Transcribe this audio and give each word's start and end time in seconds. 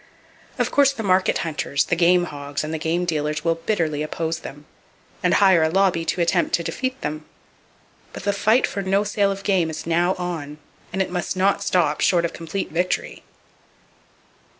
Of 0.57 0.71
course 0.71 0.91
the 0.93 1.03
market 1.03 1.37
hunters, 1.45 1.85
the 1.85 1.95
game 1.95 2.23
hogs 2.23 2.63
and 2.63 2.73
the 2.73 2.79
game 2.79 3.05
dealers 3.05 3.43
will 3.45 3.53
bitterly 3.53 4.01
oppose 4.01 4.39
them, 4.39 4.65
and 5.21 5.35
hire 5.35 5.61
a 5.61 5.69
lobby 5.69 6.05
to 6.05 6.21
attempt 6.21 6.55
to 6.55 6.63
defeat 6.63 6.99
them. 7.01 7.23
But 8.11 8.23
the 8.23 8.33
fight 8.33 8.65
for 8.65 8.81
no 8.81 9.03
sale 9.03 9.31
of 9.31 9.43
game 9.43 9.69
is 9.69 9.85
now 9.85 10.15
on, 10.15 10.57
and 10.91 11.03
it 11.03 11.11
must 11.11 11.37
not 11.37 11.61
stop 11.61 12.01
short 12.01 12.25
of 12.25 12.33
complete 12.33 12.71
victory. 12.71 13.21